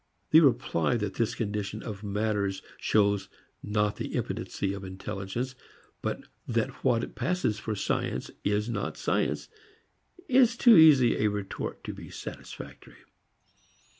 The 0.31 0.39
reply 0.39 0.97
that 0.97 1.13
this 1.13 1.35
condition 1.35 1.83
of 1.83 2.03
matters 2.03 2.63
shows 2.79 3.29
not 3.61 3.97
the 3.97 4.15
impotency 4.15 4.73
of 4.73 4.83
intelligence 4.83 5.53
but 6.01 6.21
that 6.47 6.71
what 6.83 7.13
passes 7.13 7.59
for 7.59 7.75
science 7.75 8.31
is 8.43 8.67
not 8.67 8.97
science 8.97 9.47
is 10.27 10.57
too 10.57 10.75
easy 10.75 11.17
a 11.17 11.27
retort 11.29 11.83
to 11.83 11.93
be 11.93 12.09
satisfactory. 12.09 12.97